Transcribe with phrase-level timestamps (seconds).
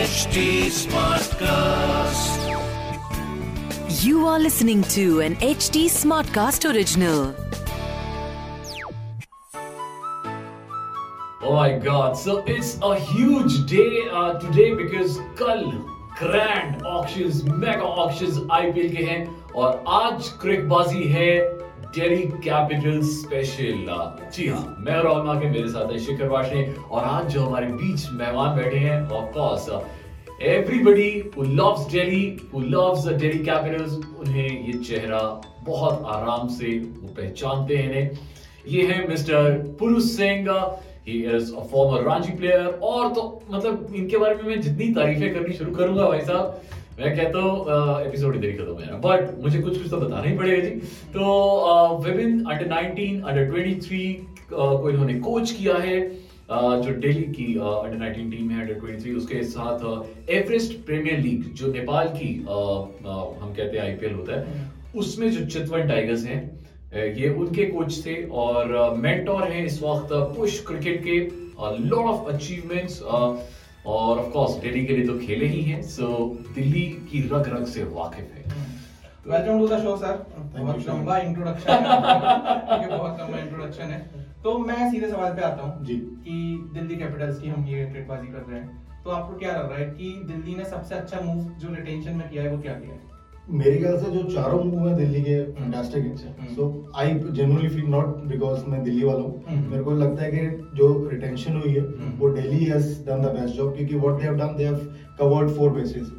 [0.00, 2.38] HD Smartcast.
[4.04, 7.34] You are listening to an HD Smartcast original.
[11.42, 15.62] Oh my god, so it's a huge day uh, today because कल
[16.22, 21.30] grand auctions mega auctions IPL के हैं और आज क्रिकबाजी है
[21.95, 23.85] Delhi Capital special
[24.35, 28.07] जी हाँ मैं राहुल माके मेरे साथ है शिखर वाशने और आज जो हमारे बीच
[28.13, 29.69] मेहमान बैठे हैं of course
[30.43, 35.21] everybody who loves Delhi who loves Delhi Capitals उन्हें ये चेहरा
[35.67, 38.17] बहुत आराम से वो पहचानते हैं इन्हें।
[38.69, 40.49] ये है mister Purush Singh
[41.07, 45.33] he is a former Ranchi player और तो मतलब इनके बारे में मैं जितनी तारीफें
[45.33, 46.61] करनी शुरू करूँगा भाई साहब
[46.99, 50.37] मैं कहता हूँ एपिसोड इधर ही खत्म है बट मुझे कुछ कुछ तो बताना ही
[50.37, 50.69] पड़ेगा जी।
[51.13, 51.23] तो
[52.03, 54.13] विभिन्न अंडर 19 अंडर 23
[54.51, 55.99] को इन्होंने कोच किया है।
[56.49, 61.53] जो दिल्ली की अंडर uh, 19 टीम है अंडर 23 उसके साथ एवरेस्ट प्रीमियर लीग
[61.53, 66.41] जो नेपाल की हम कहते हैं आईपीएल होता है उसमें जो चितवन टाइगर्स हैं
[67.15, 71.19] ये उनके कोच थे और मेंटोर हैं इस वक्त पुश क्रिकेट के।
[71.89, 73.01] लॉट ऑफ़ अचीवमेंट्स
[73.87, 76.07] और ऑफ़ कोर्स दिल्ली के लिए तो खेले ही हैं सो
[76.55, 78.43] दिल्ली की रग रग से वाकिफ है।
[79.27, 83.99] Welcome to the show sir बहुत लंबा इंट्रोडक्शन है। बहुत लंबा इंट्रोडक्शन है।
[84.43, 88.27] तो मैं सीधे सवाल पे आता हूँ जी। कि दिल्ली कैपिटल्स की हम ये ट्रेडबाजी
[88.27, 91.43] कर रहे हैं। तो आपको क्या लग रहा है कि दिल्ली ने सबसे अच्छा मूव
[91.59, 93.14] जो रिटेंशन में किया है वो क्या किया है?
[93.49, 97.85] मेरे ख्याल से जो चारों मूव हैं दिल्ली के फैंटास्टिक। हैं। So I generally feel
[97.89, 101.71] not because मैं दिल्ली वाला हूँ। हम्म। मेरे को लगता है कि जो रिटेंशन हुई
[101.73, 104.63] है हम्म। वो Delhi has done the best job क्योंकि what they have done they
[104.63, 104.79] have
[105.19, 106.11] covered four bases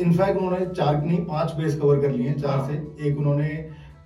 [0.00, 3.48] in fact उन्होंने चार नहीं पाँच बेस कवर कर लिए हैं। चार हाँ। से एक उन्होंने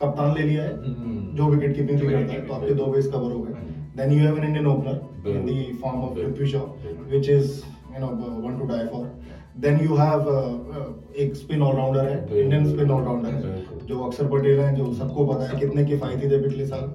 [0.03, 3.07] कप्तान ले लिया है हम्म। जो विकेट कीपिंग भी करता है तो आपके दो बेस
[3.09, 6.65] कवर हो गए। Then you have an Indian opener in the form of Prithvi Shaw
[7.11, 7.61] which is
[7.95, 8.07] you know
[8.47, 9.07] one to die for
[9.63, 10.29] then you have
[11.23, 15.49] एक स्पिन ऑलराउंडर है इंडियन स्पिन ऑलराउंडर है जो अक्षर पटेल हैं जो सबको पता
[15.49, 16.93] है कितने किफायती थे पिछले साल।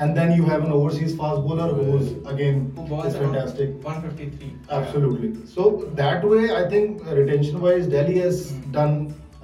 [0.00, 5.30] And then you have an overseas fast bowler who is again वो fantastic 153 Absolutely.
[5.54, 5.62] So
[5.96, 8.42] that way, I think retention wise, Delhi has
[8.76, 8.94] done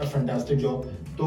[0.01, 0.87] a fantastic job.
[1.21, 1.27] तो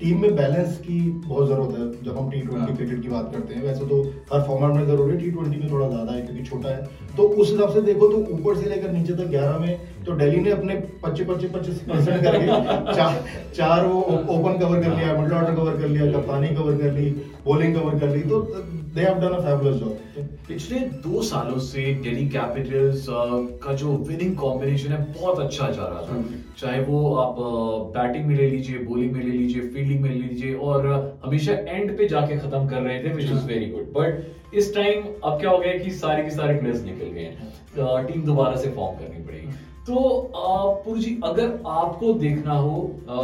[0.00, 3.54] टीम में बैलेंस की बहुत ज़रूरत है जब हम टी। ट्वेंटी क्रिकेट की बात करते
[3.54, 4.02] हैं वैसे तो
[4.32, 7.22] हर फॉर्मेट में ज़रूरी है टी ट्वेंटी में थोड़ा ज़्यादा है क्योंकि छोटा है तो
[7.22, 10.50] उस हिसाब से देखो तो ऊपर से लेकर नीचे तक ग्यारह में तो दिल्ली ने
[10.50, 12.46] अपने पच्चीस पच्चीस पच्चीस परसेंट करके
[12.94, 13.24] चार
[13.56, 17.10] चार वो ओपन कवर कर लिया मिडल ऑर्डर कवर कर लिया कप्तानी कवर कर ली
[17.44, 18.40] बॉलिंग कवर कर ली तो
[18.94, 23.06] they have done a fabulous job पिछले दो सालों से दिल्ली कैपिटल्स
[23.64, 26.24] का जो विनिंग कॉम्बिनेशन है, बहुत अच्छा जा रहा था।
[26.58, 27.36] चाहे वो आप
[27.96, 30.86] बैटिंग में ले लीजिए बॉलिंग में ले लीजिए फील्डिंग में ले लीजिए, और
[31.24, 35.02] हमेशा एंड पे जाके खत्म कर रहे थे which is very good but इस टाइम
[35.24, 38.70] अब क्या हो गया कि सारे के सारे प्लेयर्स निकल गए हैं। टीम दोबारा से
[38.70, 39.52] फॉर्म करनी पड़ेगी
[39.90, 40.00] तो
[40.84, 42.74] पुर जी अगर आपको देखना हो
[43.08, 43.14] अ,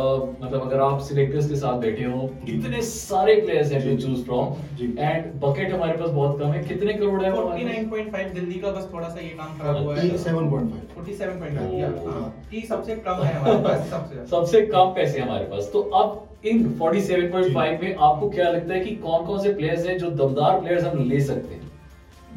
[0.45, 4.55] मतलब अगर आप सिलेक्टर्स के साथ बैठे हो इतने सारे प्लेयर्स हैं to choose from
[4.99, 7.33] and bucket हमारे पास बहुत कम है। कितने करोड़ है?
[7.33, 11.75] 49.5 दिल्ली का बस थोड़ा सा ये काम खराब हुआ है। Seven point five. 47.5
[11.75, 12.33] या। हाँ,
[12.69, 17.83] सबसे कम है हमारे पास सबसे सबसे कम पैसे हमारे पास। तो अब इन 47.5
[17.83, 21.09] में आपको क्या लगता है कि कौन कौन से प्लेयर्स हैं जो दमदार प्लेयर्स हम
[21.09, 21.65] ले सकते हैं?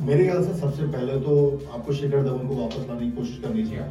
[0.07, 1.34] मेरे ख्याल से सबसे पहले तो
[1.73, 3.88] आपको शिखर धवन को वापस लाने की कोशिश करनी चाहिए।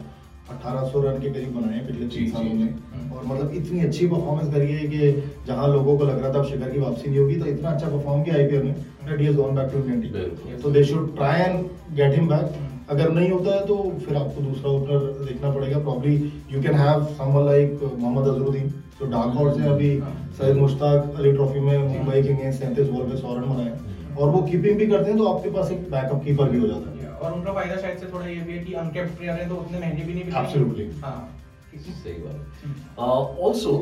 [0.51, 4.55] 1800 रन के करीब बनाए हैं पिछले तीन सालों में। और मतलब इतनी अच्छी परफॉर्मेंस
[4.55, 4.99] करी है कि
[5.47, 7.89] जहाँ लोगों को लग रहा था अब शिखर की वापसी नहीं होगी तो इतना अच्छा
[7.89, 9.81] परफॉर्म किया आईपीएल में that he has gone back to.
[9.83, 10.01] Team
[10.63, 11.65] तो they should try and
[11.97, 12.59] get him back.
[12.91, 16.15] अगर नहीं होता है तो फिर आपको दूसरा ओपनर देखना पड़ेगा। Probably
[16.53, 18.71] you can have someone like Mohammad Azharuddeen
[19.01, 19.91] तो डार्क हॉर्स है अभी।
[20.39, 23.73] सैयद मुश्ताक अली ट्रॉफी में मुंबई के अगेंस्ट सैंतीस बॉल पे सौ रन बनाए।
[24.15, 26.91] और वो कीपिंग भी करते हैं तो आपके पास एक बैकअप कीपर भी हो जाता
[26.91, 29.55] है। और उनका फ़ायदा शायद से थोड़ा ये भी है कि अनकेप्ट प्लेयर हैं तो
[29.57, 30.89] उतने महँगे भी नहीं। Absolutely.
[31.05, 31.19] हाँ
[31.79, 33.73] सही बात ऑल्सो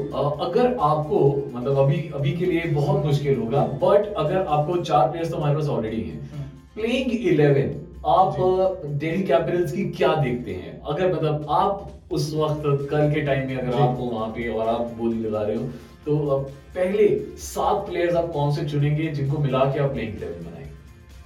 [0.45, 1.19] अगर आपको
[1.53, 5.55] मतलब अभी अभी के लिए बहुत मुश्किल होगा बट अगर आपको चार प्लेयर्स तो हमारे
[5.57, 6.43] पास ऑलरेडी हैं हम्म।
[6.75, 7.75] प्लेइंग इलेवन
[8.07, 8.37] आप
[8.85, 13.57] दिल्ली कैपिटल्स की क्या देखते हैं अगर मतलब आप उस वक्त कल के टाइम में
[13.57, 15.65] अगर। आपको वहाँ पे और आप बोली लगा रहे हो
[16.07, 16.39] तो
[16.75, 17.09] पहले
[17.45, 20.56] सात प्लेयर्स आप कौन से चुनेंगे जिनको मिला के आप प्लेइंग इलेवन बनाएँगे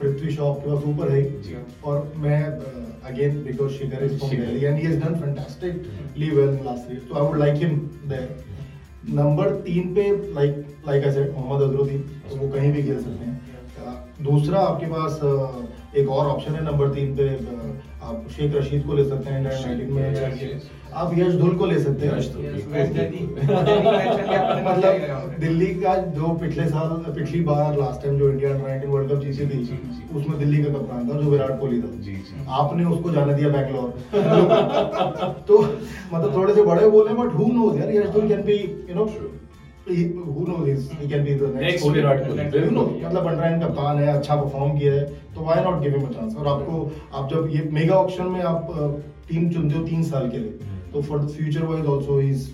[0.01, 1.23] पृथ्वी शॉ आपके पास ऊपर है।
[1.85, 2.43] और मैं
[3.11, 4.31] again because Shikhar is from.
[4.31, 7.79] Delhi and he has done fantastically well in last year so I would like him
[8.09, 8.29] there
[9.15, 13.25] number तीन पे like like I said Mohammad Azharuddeen तो वो कहीं भी खेल सकते
[13.25, 13.39] हैं।
[14.23, 15.21] दूसरा आपके पास
[15.97, 17.29] एक और ऑप्शन है नंबर तीन पे
[18.03, 20.61] आप शेख रशीद को ले सकते हैं नाइनटीन.
[20.95, 22.13] आप यश धुल को ले सकते हैं।
[24.67, 25.35] मतलब?
[25.41, 29.19] दिल्ली का जो पिछले साल पिछली बार लास्ट टाइम जो इंडिया अंडर 19 वर्ल्ड कप
[29.21, 29.59] जीती थी
[30.19, 31.89] उसमें दिल्ली का कप्तान था जो विराट कोहली था।
[32.61, 33.89] आपने उसको जाने दिया बैंगलोर
[35.49, 35.59] तो
[36.13, 38.59] मतलब थोड़े से बड़े बोले बट हु नोज़ यार Yash Dhull can be
[38.91, 39.05] you know
[39.91, 43.99] who knows he can be the next Virat Kohli you know मतलब अंडर 19 कप्तान
[43.99, 45.05] है अच्छा परफॉर्म किया है
[45.35, 46.81] तो why not give him a chance और आपको
[47.13, 48.67] आप जब ये मेगा ऑक्शन में आप
[49.29, 52.49] टीम चुनते हो तीन साल के लिए हम्म। तो for future wise also is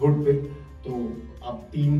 [0.00, 0.44] good pick
[0.84, 1.00] तो
[1.44, 1.98] आप तीन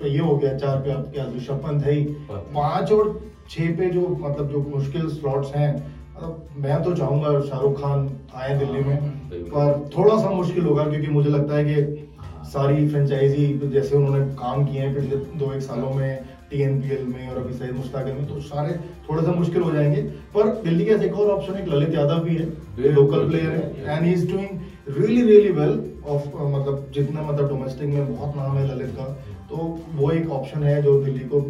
[0.00, 3.18] पे ये हो गया चार पे आपके पंत है ही। पाँच और
[3.50, 8.58] छह पे जो मतलब जो मुश्किल स्लॉट्स हैं मतलब मैं तो चाहूँगा शाहरुख खान आए
[8.58, 8.96] दिल्ली में
[9.32, 12.07] पर थोड़ा सा मुश्किल होगा क्योंकि मुझे लगता है कि
[12.48, 17.36] सारी फ्रेंचाइजी जैसे उन्होंने काम किए हैं पिछले दो एक सालों में टीएनपीएल में और
[17.36, 18.72] अभी सैयद मुश्ताक में तो सारे
[19.08, 20.02] थोड़े से मुश्किल हो जाएँगे।
[20.34, 24.06] पर दिल्ली का एक और ऑप्शन एक ललित यादव भी है लोकल प्लेयर है and
[24.06, 25.74] he is doing really really well
[26.06, 29.04] of मतलब जितना मतलब डोमेस्टिक में बहुत नाम है ललित का
[29.50, 29.56] तो
[29.94, 31.40] वो एक ऑप्शन है जो दिल्ली को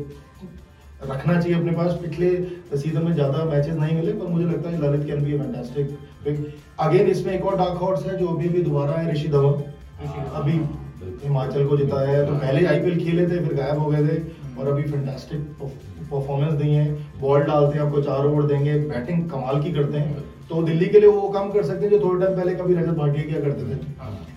[1.02, 2.30] रखना चाहिए अपने पास। पिछले
[2.78, 6.46] सीज़न में ज़्यादा मैचेस नहीं मिले पर मुझे लगता है Lalit can be fantastic
[6.80, 9.62] again इसमें एक और डार्क हॉर्स है जो अभी भी दोबारा है ऋषि धवन।
[10.34, 10.58] अभी
[11.22, 14.18] हिमाचल को जिताया है तो पहले आईपीएल खेले थे फिर गायब हो गए थे
[14.54, 16.86] और अभी फैंटास्टिक परफॉर्मेंस दी है।
[17.20, 20.98] बॉल डालते हैं आपको चार ओवर देंगे बैटिंग कमाल की करते हैं। तो दिल्ली के
[20.98, 23.64] लिए वो काम कर सकते हैं जो थोड़े टाइम पहले कभी रजत भाटिया क्या करते
[23.64, 23.80] थे।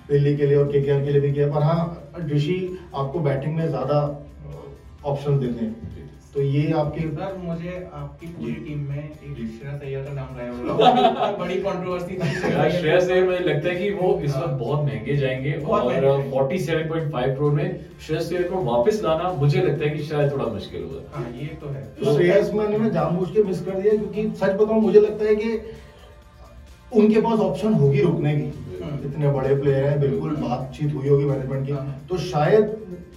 [0.08, 2.58] दिल्ली के लिए और केकेआर के लिए भी किया। पर हाँ ऋषि
[2.96, 4.00] आपको बैटिंग में ज़्यादा
[5.06, 6.01] ऑप्शन देते हैं।
[6.34, 11.26] तो ये आपके सर मुझे आपकी पूरी टीम में एक श्रेयस अय्यर का नाम रहा
[11.26, 14.86] है। बड़ी कंट्रोवर्सी थी। यार श्रेयस अय्यर मुझे लगता है कि वो इस वक्त बहुत
[14.86, 15.92] महँगे जाएँगे और
[16.32, 20.84] 47.5 करोड़ में श्रेयस अय्यर को वापस लाना मुझे लगता है कि शायद थोड़ा मुश्किल
[20.84, 24.28] होगा। हाँ ये तो है। तो श्रेयस मैंने ना जानबूझ के मिस कर दिया क्योंकि
[24.38, 25.54] सच बताऊँ मुझे लगता है कि
[26.92, 28.52] उनके पास ऑप्शन होगी रुकने की।
[29.06, 32.64] इतने बड़े प्लेयर हैं बिल्कुल बातचीत हुई होगी मैनेजमेंट की हाँ। तो शायद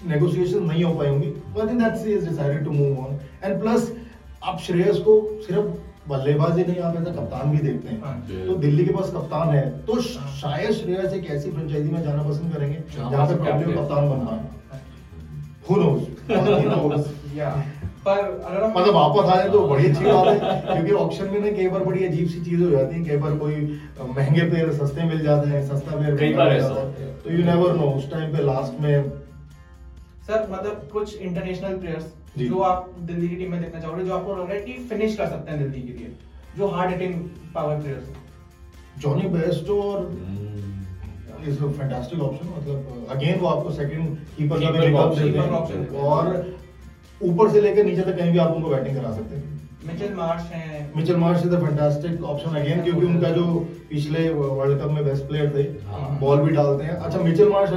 [0.06, 3.92] नेगोशिएशन नहीं हो पाई होंगी। I think that's he decided to move on and plus
[4.44, 5.12] आप श्रेयस को
[5.46, 5.66] सिर्फ़
[6.08, 9.62] बल्लेबाजी नहीं आप ऐसा कप्तान भी देखते हैं। हाँ। तो दिल्ली के पास कप्तान है
[9.86, 13.34] तो शायद श्रेयस एक ऐसी फ्रेंचाइजी में जाना पसंद करेंगे जहाँ पे
[13.72, 14.52] कप्तान बनना है।
[15.68, 16.02] हु नोज़
[17.36, 17.50] या
[18.06, 21.84] पर मतलब वापस आए तो बड़ी अच्छी बात है क्योंकि ऑक्शन में ना कई बार
[21.84, 23.54] बड़ी अजीब सी चीज़ हो जाती है कई बार कोई
[24.00, 27.76] महँगे प्लेयर सस्ते मिल जाते हैं सस्ता प्लेयर कई बार ऐसा है। तो यू नेवर
[27.76, 29.10] नो उस टाइम पे लास्ट में
[30.26, 34.34] सर मतलब कुछ इंटरनेशनल प्लेयर्स जो आप दिल्ली की टीम में देखना चाहोगे जो आपको
[34.34, 36.16] लग रहा है कि फिनिश कर सकते हैं दिल्ली के लिए
[36.56, 37.14] जो hard hitting
[37.54, 39.98] power players Jonny Bairstow और।
[41.48, 46.24] इज़ अ फैंटास्टिक ऑप्शन मतलब अगेन वो आपको सेकंड कीपर का भी हैं। और
[47.24, 49.52] ऊपर से लेकर नीचे तक कहीं भी आप उनको बैटिंग करा सकते हैं।
[49.86, 53.44] मिचेल मार्श हैं। Mitchell Marsh is a fantastic option again क्योंकि उनका जो
[53.90, 57.70] पिछले वर्ल्ड कप में बेस्ट प्लेयर थे हाँ। बॉल भी डालते हैं। अच्छा Mitchell Marsh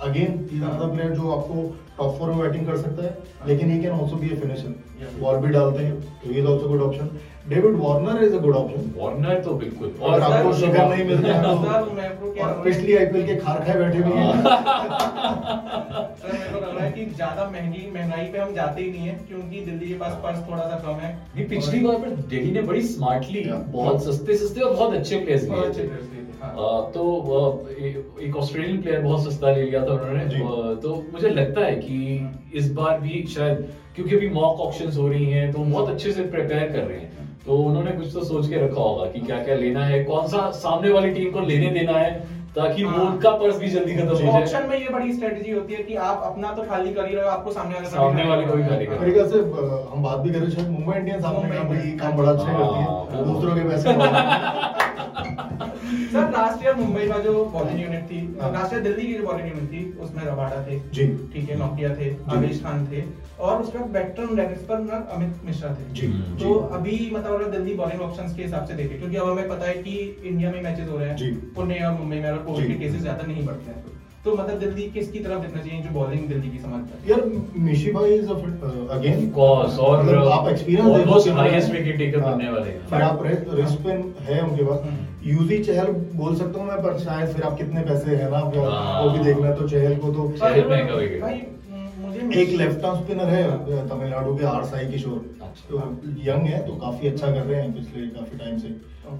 [0.00, 1.62] again is another player जो आपको
[1.98, 3.12] टॉप फोर में बैटिंग कर सकता है
[3.46, 4.74] लेकिन he can also be a finisher.
[5.20, 7.10] Ball भी डालते हैं तो he is also good option
[7.48, 9.92] David Warner is a good option Warner तो बिल्कुल.
[10.00, 11.48] और आपको शिखर नहीं मिलते हैं। तो
[12.42, 14.32] और पिछली आईपीएल के खार खाए बैठे भी हैं।
[16.18, 19.06] सर मेरे को लग रहा है कि ज़्यादा महँगी महँगाई पे हम जाते ही नहीं
[19.08, 21.10] है क्योंकि दिल्ली के पास पर्स थोड़ा सा कम है।
[21.48, 23.42] पिछली बार पर दिल्ली ने बड़ी स्मार्टली
[23.72, 27.02] बहुत सस्ते सस्ते और बहुत अच्छे प्लेयर्स लिए। हाँ। अ, तो
[28.20, 30.24] एक ऑस्ट्रेलियन प्लेयर बहुत सस्ता ले लिया था उन्होंने।
[30.82, 35.24] तो मुझे लगता है कि इस बार भी शायद क्योंकि अभी मॉक ऑक्शंस हो रही
[35.26, 38.56] हैं तो बहुत अच्छे से प्रिपेयर कर रहे हैं तो उन्होंने कुछ तो सोच के
[38.56, 41.98] रखा होगा कि क्या क्या लेना है कौन सा सामने वाली टीम को लेने देना
[41.98, 42.10] है
[42.56, 45.74] ताकि हाँ। उनका पर्स भी जल्दी खत्म हो जाए ऑप्शन में ये बड़ी स्ट्रेटजी होती
[45.74, 48.46] है कि आप अपना तो खाली कर ही रहे हो आपको सामने वाले सामने वाले
[48.46, 49.38] को भी खाली मेरे ख्याल से
[49.92, 52.30] हम बात भी करें शायद मुंबई इंडियंस आपने मुंबई कहा भाई ये इंडियंस। काम बड़ा
[52.30, 54.76] अच्छा हाँ, करती है दूसरों के पैसे
[56.12, 59.26] सर लास्ट ईयर मुंबई का जो बॉलिंग यूनिट थी हाँ। लास्ट ईयर दिल्ली की जो
[59.26, 63.02] बॉलिंग यूनिट थी उसमें रबाडा थे। जी। ठीक है नोकिया थे आवेश खान थे
[63.40, 66.08] और उसके बाद वेक्टर रैकेट्स पर ना अमित मिश्रा थे। जी।
[66.42, 69.68] तो अभी मतलब अगर दिल्ली बॉलिंग ऑप्शंस के हिसाब से देखें क्योंकि अब हमें पता
[69.68, 73.00] है कि इंडिया में मैचेस हो रहे हैं। पुणे और मुंबई में कोविड के केसेस
[73.02, 73.84] ज़्यादा नहीं बढ़ते हैं
[74.24, 77.20] तो मतलब दिल्ली किसकी तरफ़ देखना चाहिए जो बॉलिंग दिल्ली की समझ में यार
[77.66, 82.00] मिशी भाई इज़ अगेन course, और मतलब आप एक्सपीरियंस देखो almost कि उन्होंने- highest wicket
[82.00, 83.92] taker हाँ, बनने वाले हैं। फिर आप रिस्क पे
[84.32, 87.80] है उनके पास। हम्म। यूजी चहल बोल सकता हूँ मैं पर शायद फिर आप कितने
[87.82, 90.22] पैसे है ना। वो भी देखना है तो चहल को तो
[92.32, 93.42] एक लेफ़्ट आर्म स्पिनर है
[93.88, 95.78] तमिलनाडु के आर साई किशोर। अच्छा। तो
[96.22, 98.68] यंग है तो काफ़ी अच्छा कर रहे हैं पिछले काफ़ी टाइम से।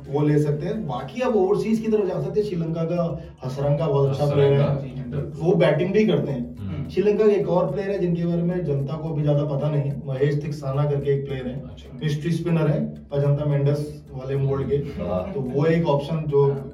[0.09, 3.05] वो ले सकते हैं। बाकी अब ओवरसीज की तरफ़ जा सकते हैं। श्रीलंका का
[3.45, 7.71] हसरंगा बहुत अच्छा प्लेयर है। वो बैटिंग भी करते हैं। हम्म। श्रीलंका के एक और
[7.73, 11.11] प्लेयर है जिनके बारे में जनता को भी ज़्यादा पता नहीं। है महेश तिक्साना करके
[11.12, 12.81] एक प्लेयर है। अच्छा। मिस्ट्री स्पिनर है
[13.12, 13.87] अजंता मेंडस
[14.19, 16.71] वाले मोल्ड के हाँ। तो वो एक ऑप्शन जो हाँ।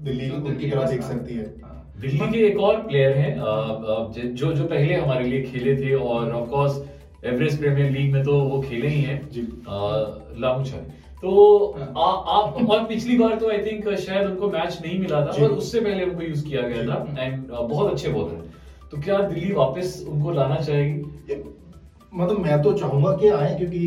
[0.00, 3.36] दिल्ली जो उनकी के देख सकती है हाँ। दिल्ली के एक और प्लेयर हैं
[4.12, 6.82] ज- जो पहले हमारे लिए खेले थे और of course
[7.24, 9.40] Everest Premier League में तो वो खेले ही हैं जी।
[10.40, 10.80] लामुछाई
[11.22, 11.32] तो।
[11.96, 12.04] आ,
[12.38, 15.80] आप और पिछली बार तो आई थिंक शायद उनको मैच नहीं मिला था। और उससे
[15.80, 18.54] पहले उनको यूज़ किया गया था एंड बहुत अच्छे बॉलर हैं
[18.90, 21.42] तो क्या दिल्ली वापस उनको लाना चाहेगी
[22.14, 23.80] मतलब मैं तो चाहूँगा कि आए क्योंकि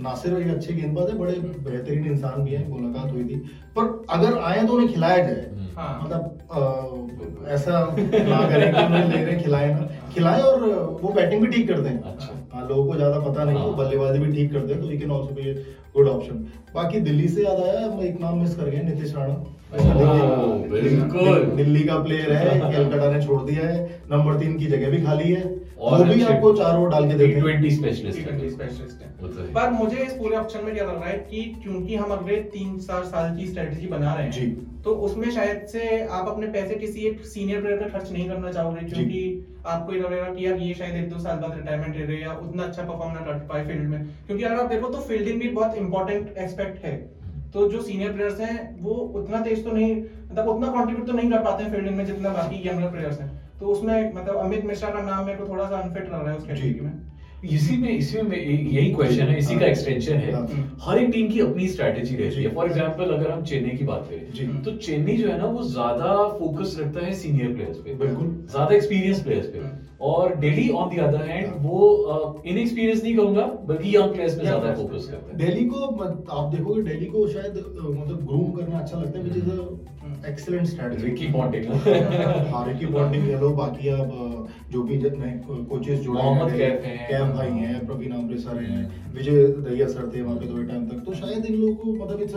[0.00, 1.32] नासिर एक अच्छे गेंदबाज है बड़े
[1.64, 3.36] बेहतरीन इंसान भी हैं मुलाकात हुई थी
[3.76, 9.24] पर अगर आए तो उन्हें खिलाया जाए हाँ। मतलब ऐसा ना करें कि उन्हें ले
[9.24, 10.64] रहे खिलाए ना खिलाए और
[11.02, 13.76] वो बैटिंग भी ठीक करते हैं अच्छा। हाँ लोगों को ज़्यादा पता नहीं वो हाँ।
[13.76, 15.52] बल्लेबाजी भी ठीक करते हैं तो you can also be
[15.94, 16.44] good option
[16.74, 19.34] बाकी दिल्ली से याद आया हम एक नाम मिस कर गए नीतीश राणा।
[20.70, 25.02] बिल्कुल। दिल्ली का प्लेयर है कलकत्ता ने छोड़ दिया है नंबर तीन की जगह भी
[25.02, 29.02] खाली है। और वो भी आपको चार ओवर डाल के देते हैं। ट्वेंटी स्पेशलिस्ट स्पेशलिस्ट
[29.02, 32.10] है। है। पर मुझे इस पूरे ऑप्शन में क्या लग रहा है कि क्योंकि हम
[32.12, 36.28] अगले तीन चार साल की स्ट्रेटेजी बना रहे जी। हैं तो उसमें शायद से आप
[36.28, 39.22] अपने पैसे किसी एक सीनियर प्लेयर पे खर्च नहीं करना चाहोगे क्योंकि
[39.66, 42.22] आपको ये लगेगा कि यार ये शायद एक दो साल बाद रिटायरमेंट ले रहे हैं
[42.22, 45.40] या उतना अच्छा परफॉर्म ना कर पाए फ़ील्ड में। क्योंकि अगर आप देखो तो फील्डिंग
[45.40, 46.96] भी बहुत इंपॉर्टेंट एस्पेक्ट है।
[47.52, 51.30] तो जो सीनियर प्लेयर्स हैं वो उतना तेज तो नहीं मतलब उतना कंट्रीब्यूट तो नहीं
[51.30, 54.90] कर पाते हैं फील्डिंग में जितना बाकी यंगर प्लेयर्स हैं। तो उसमें मतलब अमित मिश्रा
[54.90, 57.08] का नाम मेरे को थोड़ा सा अनफिट लग रहा है उस। कैटेगरी में।
[57.46, 61.28] इसी में इसी में यही क्वेश्चन है इसी का एक्सटेंशन है। हाँ। हर एक टीम
[61.28, 65.16] की अपनी स्ट्रेटेजी रहती है। फॉर एग्जांपल अगर हम चेन्नई की बात करें तो चेन्नई
[65.16, 69.46] जो है ना वो ज़्यादा फोकस रखता है सीनियर प्लेयर्स पे। बिल्कुल। ज़्यादा एक्सपीरियंस प्लेयर्स
[69.46, 69.58] पे।
[70.00, 71.52] और Delhi on the other hand.
[71.62, 75.86] वो इनएक्सपीरियंस नहीं कहूँगा बल्कि यंग प्लेयर्स पे ज़्यादा फोकस। करता है दिल्ली को
[76.32, 79.50] आप देखोगे दिल्ली को शायद मतलब ग्रूम करना अच्छा लगता है which is.
[79.50, 81.66] A excellent strategy Ricky Ponting
[82.52, 86.56] हाँ रिकी पॉन्टिंग कह लो बाकी अब जो भी जब नए कोचेस जुड़े हैं मोहम्मद
[86.58, 90.64] कैफ हैं। कैफ भाई हैं प्रवीण अमृतसर हैं विजय दहिया सर थे वहाँ पे थोड़े
[90.64, 92.34] टाइम तक तो शायद इन लोगों को मतलब it's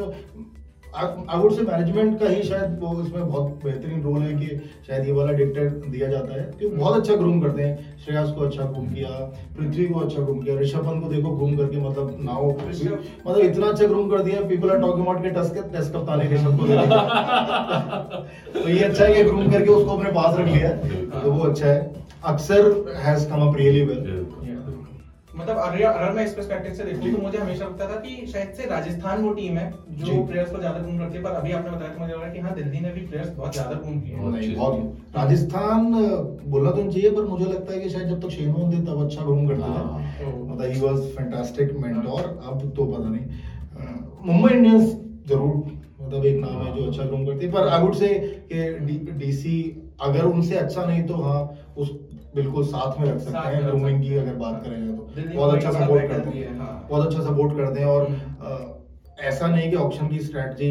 [0.96, 4.58] I would say management का ही शायद वो इसमें बहुत बेहतरीन रोल है कि
[4.88, 8.44] शायद ये वाला डिक्टेट दिया जाता है। कि बहुत अच्छा ग्रूम करते हैं। श्रेयस को
[8.46, 9.10] अच्छा ग्रूम किया
[9.58, 13.68] पृथ्वी को अच्छा ग्रूम किया ऋषभ पंत को देखो ग्रूम करके मतलब नाउ मतलब इतना
[13.68, 16.66] अच्छा ग्रूम कर दिया पीपल आर टॉकिंग अबाउट के टेस्ट टेस्ट कप्तान है ऋषभ को
[18.60, 20.70] तो ये अच्छा है कि ग्रूम करके उसको अपने पास रख लिया
[21.20, 21.92] तो वो अच्छा है।
[22.26, 22.68] Axar
[23.06, 24.26] has come up really well
[25.36, 28.66] मतलब अगर मैं इस पर्सपेक्टिव से देखूँ तो मुझे हमेशा लगता था कि शायद से
[28.68, 29.72] राजस्थान वो टीम है
[30.02, 32.28] जो प्लेयर्स को ज़्यादा गुम करती है पर अभी आपने बताया तो मुझे लग रहा
[32.28, 35.92] है कि हाँ दिल्ली ने भी प्लेयर्स बहुत ज़्यादा गुम किए हैं। बहुत अच्छे राजस्थान
[36.46, 38.86] बोलना तो नहीं चाहिए पर मुझे लगता है कि शायद जब तक शेन वॉर्न थे
[38.86, 43.10] तब अच्छा ग्रूम करते हाँ। थे तो- मतलब ही वाज फैंटास्टिक मेंटोर अब तो पता
[43.10, 43.26] नहीं।
[44.26, 44.90] मुंबई इंडियंस
[45.28, 45.56] ज़रूर
[46.02, 48.08] मतलब एक नाम है जो अच्छा ग्रूम करती है। पर आई वुड से
[48.52, 49.58] कि डीसी
[50.02, 51.42] अगर उनसे अच्छा नहीं तो हाँ
[51.78, 51.90] उस
[52.36, 56.08] बिल्कुल साथ में रख सकते हैं ग्रूमिंग की अगर बात करें तो बहुत अच्छा सपोर्ट
[56.08, 58.72] करते हैं हाँ। बहुत अच्छा सपोर्ट करते हैं और हम्म।
[59.22, 60.70] ऐसा नहीं कि ऑक्शन की स्ट्रेटजी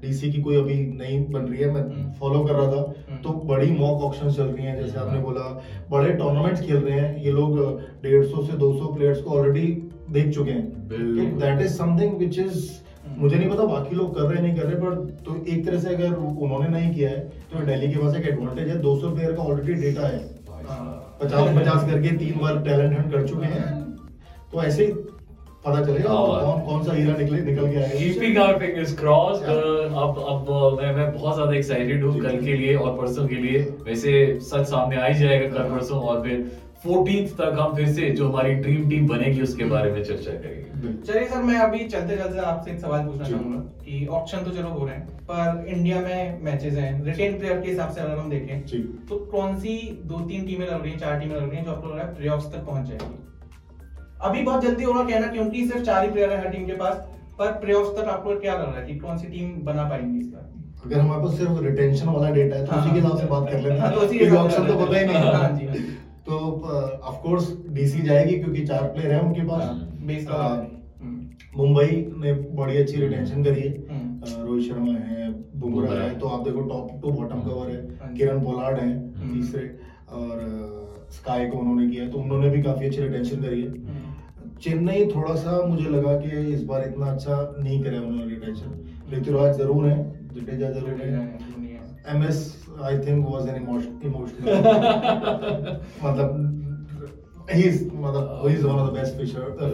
[0.00, 3.20] डीसी की कोई अभी नहीं बन रही है मैं हम्म। फॉलो कर रहा था हम्म।
[3.22, 5.44] तो बड़ी मॉक ऑक्शन चल रही हैं जैसे आपने बोला
[5.90, 7.58] बड़े टूर्नामेंट्स खेल रहे हैं ये लोग
[8.02, 9.66] डेढ़ सौ से दो सौ प्लेयर्स को ऑलरेडी
[10.10, 12.68] देख चुके हैं that is something which is
[13.04, 13.20] hmm.
[13.20, 14.94] मुझे नहीं पता बाकी लोग कर रहे नहीं कर रहे पर
[15.26, 17.20] तो एक तरह से अगर उन्होंने नहीं किया है
[17.52, 20.10] तो दिल्ली के पास एक एडवांटेज है 200 प्लेयर का ऑलरेडी डेटा हाँ।
[20.68, 23.66] पचास पचास करके तीन बार टैलेंट हंट कर चुके हैं
[24.52, 24.92] तो ऐसे ही
[25.64, 29.42] पता चलेगा हाँ। कौन कौन सा हीरा निकले निकल के आएगा कीपिंग आवर फिंगर्स क्रॉस
[29.42, 33.34] अब अब uh, मैं मैं बहुत ज़्यादा एक्साइटेड हूँ। कल के लिए और परसों के
[33.34, 36.46] लिए वैसे सच सामने आ ही जाएगा कल परसों और फिर
[36.82, 40.92] 14th तक हम फिर से जो हमारी ड्रीम टीम बनेगी उसके बारे में चर्चा करेंगे।
[41.02, 44.68] चलिए सर मैं अभी चलते चलते आपसे एक सवाल पूछना चाहूँगा कि ऑप्शन तो चलो
[44.68, 48.30] हो रहे हैं पर इंडिया में मैचेस हैं रिटेन प्लेयर के हिसाब से अगर हम
[48.30, 51.64] देखें तो कौन सी दो तीन टीमें लग रही हैं चार टीमें लग रही हैं
[51.64, 53.14] जो आपको लग रहा है प्लेऑफ्स तक पहुँच जाएगी?
[54.20, 57.06] अभी बहुत जल्दी होगा कहना क्योंकि सिर्फ़ चार ही प्लेयर है हर टीम के पास
[57.38, 60.26] पर प्लेऑफ्स तक आपको क्या लग रहा है कि कौन सी टीम बना पाएँगी इस
[60.26, 60.48] बार?
[60.84, 63.60] अगर हमारे पास सिर्फ़ रिटेंशन वाला डेटा है तो उसी के हिसाब से बात कर
[63.60, 65.96] लेना हाँ, तो से ऑप्शन तो पता ही लेते हैं। हाँ। जी, नहीं हाँ। जी।
[66.28, 66.38] तो
[67.04, 69.76] ऑफ़ कोर्स डीसी जाएगी क्योंकि चार प्लेयर हैं उनके पास। हाँ,
[70.30, 70.48] आ,
[71.00, 71.16] हम्म,
[71.56, 75.30] मुंबई ने बड़ी अच्छी रिटेंशन करी है। हम्म। रोहित शर्मा है
[75.60, 79.32] बुमराह। है तो आप देखो टॉप टू बॉटम कवर हाँ। है किरण पोलार्ड है हम्म।
[79.32, 79.66] तीसरे।
[80.10, 83.96] और स्काई को उन्होंने किया है तो उन्होंने भी काफ़ी अच्छी रिटेंशन करी है।
[84.62, 89.56] चेन्नई थोड़ा सा मुझे लगा कि इस बार इतना अच्छा नहीं करे उन्होंने रिटेंशन ऋतुराज
[89.58, 89.96] ज़रूर है
[90.34, 91.16] जडेजा ज़रूर है।
[92.06, 92.38] M S
[92.82, 94.44] I think was an emotional
[96.04, 96.28] मतलब
[97.52, 97.62] ही
[97.94, 99.16] मतलब he is one of the best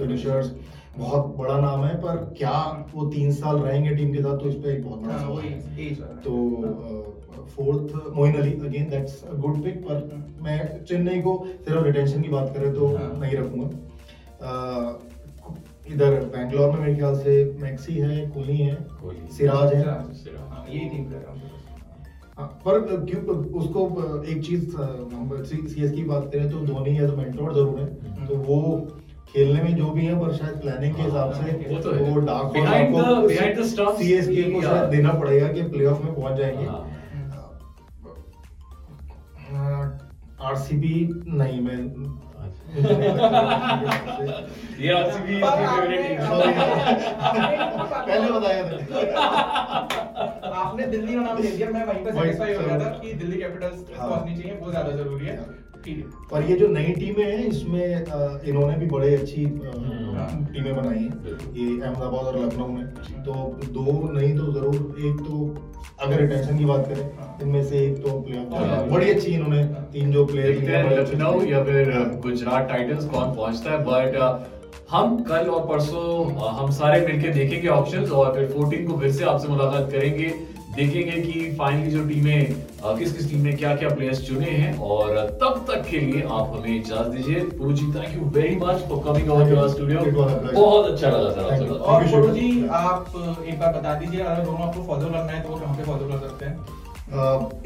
[0.01, 0.55] finishers
[0.99, 2.57] बहुत बड़ा नाम है पर क्या
[2.95, 5.43] वो तीन साल रहेंगे टीम के साथ तो इस पे एक बहुत बड़ा हाँ, सवाल
[5.43, 5.53] है।
[6.25, 6.33] तो
[7.57, 9.97] fourth Moeen Ali again that's a good pick पर
[10.43, 11.33] मैं चेन्नई को
[11.65, 13.69] सिर्फ़ रिटेंशन की बात करें तो हाँ। नहीं रखूँगा।
[15.95, 18.77] इधर बैंगलोर में मेरे ख्याल से मैक्सी है कोहली है
[19.31, 19.83] सिराज है।
[20.15, 21.05] सिराज। हाँ, यही तीन
[22.39, 23.23] पर क्यों
[23.61, 23.81] उसको
[24.25, 27.87] एक चीज़ हम सीएस की बात करें तो धोनी एज मेंटोर ज़रूर है
[28.27, 28.61] तो वो
[29.29, 32.21] खेलने में जो भी है पर शायद प्लानिंग के हिसाब से वो तो है। वो
[32.21, 36.37] dark Behind the- behind the stumps, CSK को शायद देना पड़ेगा कि प्लेऑफ में पहुँच
[36.39, 36.67] जाएँगे
[39.51, 39.83] हाँ।
[40.43, 40.95] आरसीबी
[41.35, 41.79] नहीं मैं
[44.81, 45.41] ये आरसीबी.
[48.07, 48.77] पहले बताया था
[50.75, 53.13] आपने दिल्ली का नाम ले दिया मैं वहीं पे वही, सेटिस्फाई हो गया था कि
[53.15, 57.25] दिल्ली कैपिटल्स हाँ। पहुंचनी चाहिए वो ज़्यादा ज़रूरी है। है। पर ये जो नई टीमें
[57.25, 57.85] हैं इसमें
[58.49, 62.87] इन्होंने भी बड़े अच्छी हम्म। टीमें बनाई हैं। ये अहमदाबाद और लखनऊ में।
[63.25, 63.35] तो
[63.69, 65.43] दो नहीं तो ज़रूर एक तो
[66.01, 69.63] अगर रिटेंशन की बात करें हाँ। इनमें से एक तो प्लेऑफ हाँ। बड़ी अच्छी इन्होंने
[69.93, 71.93] तीन जो प्लेयर लखनऊ या फिर
[72.25, 74.51] गुजरात टाइटंस कौन पहुँचता है बट
[74.91, 79.25] हम कल और परसों हम सारे मिलके देखेंगे ऑप्शंस और फिर 14 को फिर से
[79.25, 80.33] आपसे मुलाकात करेंगे।
[80.77, 82.41] देखेंगे कि फाइनली जो टीमें
[82.99, 86.53] किस किस टीम ने क्या क्या प्लेयर्स चुने हैं और तब तक के लिए आप
[86.55, 90.01] हमें इजाज़त दीजिए। Puru ji thank you very much for coming over to our studio.
[90.53, 92.35] बहुत अच्छा लगा सर Thank आपसे और Shiva.
[92.35, 92.99] जी आप
[93.49, 96.09] एक बार बता दीजिए अगर दोनों आपको फॉलो करना है तो वो कहाँ पे फॉलो
[96.09, 96.55] कर सकते हैं?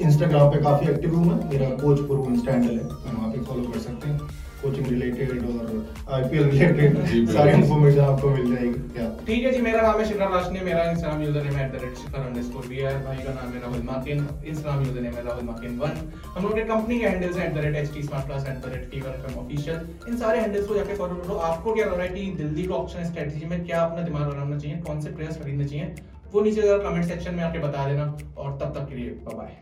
[0.00, 3.44] इंस्टाग्राम पे काफ़ी एक्टिव हूँ। मैं मेरा कोच पुरु इंस्टा हैंडल है तो वहाँ पे
[3.44, 5.68] फॉलो कर सकते हैं। कोचिंग रिलेटेड और
[6.14, 10.30] आईपीएल रिलेटेड सारी इन्फॉर्मेशन आपको मिल जाएगी क्या ठीक है जी मेरा नाम है शिखर
[10.30, 13.82] राशने मेरा इंस्टाग्राम यूज़र नेम है शिखर अंडरस्कोर बी है भाई का नाम है Rahul
[13.90, 15.96] Markin Instagram user name है राहुल मार्किन वन.
[16.36, 19.38] हम लोग के कंपनी के हैंडल्स हैं at smart plus at the rate fever FM
[19.40, 22.64] official इन सारे हैंडल्स को जाके फॉलो करो। आपको क्या लग रहा है कि दिल्ली
[22.64, 23.64] को ऑप्शन स्ट्रेटजी में?
[23.66, 24.76] क्या अपना दिमाग लगाना चाहिए?
[24.78, 25.94] कौन से प्लेयर्स खरीदने चाहिए?
[26.32, 29.36] वो नीचे जरा कमेंट सेक्शन में आके बता देना और तब तक के लिए bye
[29.36, 29.56] bye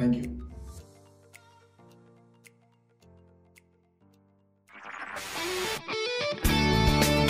[0.00, 0.49] thank you